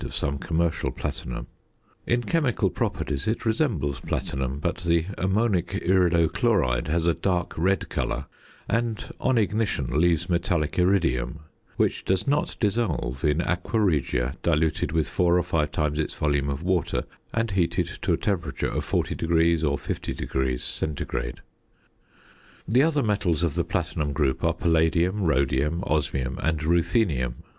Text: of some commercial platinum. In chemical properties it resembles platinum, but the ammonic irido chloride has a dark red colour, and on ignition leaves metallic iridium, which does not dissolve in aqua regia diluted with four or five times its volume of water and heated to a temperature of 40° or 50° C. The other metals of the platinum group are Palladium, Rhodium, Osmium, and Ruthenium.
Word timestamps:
of 0.03 0.15
some 0.15 0.39
commercial 0.39 0.89
platinum. 0.89 1.45
In 2.07 2.23
chemical 2.23 2.71
properties 2.71 3.27
it 3.27 3.45
resembles 3.45 3.99
platinum, 3.99 4.57
but 4.59 4.77
the 4.77 5.05
ammonic 5.15 5.67
irido 5.85 6.27
chloride 6.33 6.87
has 6.87 7.05
a 7.05 7.13
dark 7.13 7.55
red 7.55 7.87
colour, 7.87 8.25
and 8.67 9.11
on 9.19 9.37
ignition 9.37 9.91
leaves 9.93 10.27
metallic 10.27 10.79
iridium, 10.79 11.41
which 11.77 12.03
does 12.03 12.25
not 12.25 12.55
dissolve 12.59 13.23
in 13.23 13.41
aqua 13.41 13.79
regia 13.79 14.35
diluted 14.41 14.91
with 14.91 15.07
four 15.07 15.37
or 15.37 15.43
five 15.43 15.71
times 15.71 15.99
its 15.99 16.15
volume 16.15 16.49
of 16.49 16.63
water 16.63 17.01
and 17.31 17.51
heated 17.51 17.85
to 18.01 18.11
a 18.13 18.17
temperature 18.17 18.69
of 18.71 18.83
40° 18.83 19.63
or 19.63 19.77
50° 19.77 20.57
C. 20.59 21.33
The 22.67 22.81
other 22.81 23.03
metals 23.03 23.43
of 23.43 23.53
the 23.53 23.63
platinum 23.63 24.13
group 24.13 24.43
are 24.43 24.55
Palladium, 24.55 25.21
Rhodium, 25.21 25.83
Osmium, 25.85 26.39
and 26.41 26.57
Ruthenium. 26.57 27.35